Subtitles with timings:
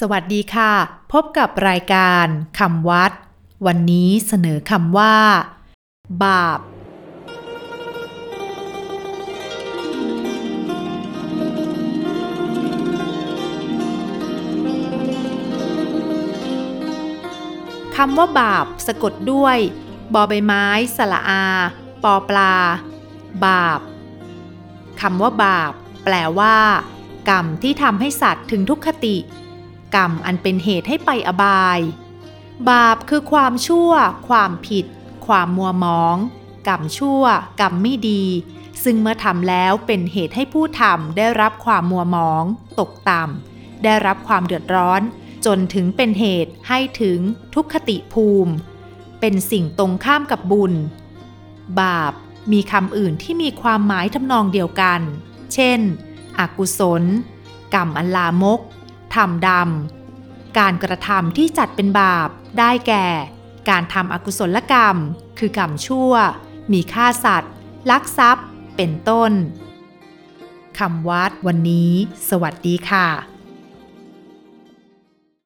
[0.00, 0.72] สวัสดีค่ะ
[1.12, 2.26] พบกับรายการ
[2.58, 3.12] คำวัด
[3.66, 5.14] วันนี้เสนอคำว่า
[6.24, 6.60] บาป
[17.96, 19.56] คำว่าบาปสะกดด้วย
[20.14, 20.66] บอใบไม้
[20.96, 21.44] สระอา
[22.02, 22.54] ปอปลา
[23.46, 23.80] บาป
[25.00, 25.72] คำว่าบาป
[26.04, 26.56] แปลว่า
[27.28, 29.16] กรรมที่ทำให้สัตว์ถึงทุกขติ
[29.94, 31.80] กรรมอันเป็นเหตุให้ไปอบาย
[32.70, 33.90] บาปคือความชั่ว
[34.28, 34.86] ความผิด
[35.26, 36.16] ความมัวหมอง
[36.68, 37.22] กรรมชั่ว
[37.60, 38.24] กรรมไม่ดี
[38.84, 42.44] ซึ่งเมื่อทำแล้วเป็นเหตุให้ผู้ทำได้รับความมัวหมอง
[42.80, 45.00] ตกต่ำได้รับความเดือดร้อน
[45.46, 47.18] จนถึงเป็นเหตุให้ถึง
[47.54, 48.52] ทุกขติภูมิ
[49.20, 50.72] เป็นสิ่งตรงข้ามกับบุญ
[51.80, 52.12] บาป
[52.52, 55.00] มีคำอื่นที่มีความหมายทำนองเดียวกัน
[55.54, 55.80] เช่น
[56.38, 57.02] อกุศล
[57.74, 58.60] กรรมอันลามก
[59.16, 63.06] ทำดำ การกระทำที่จัดเป็นบาป ได้แก่
[63.70, 64.96] การทำอกุศลกรรม
[65.38, 66.12] คือกรรมชั่ว
[66.72, 67.52] มีฆ่าสัตว์
[67.90, 69.32] ลักทรัพย์ เป็นต้น
[70.78, 71.90] คำวัดวันนี้
[72.28, 73.35] สวัสดีค่ะ